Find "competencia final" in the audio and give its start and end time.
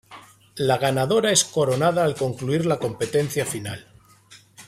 2.79-3.85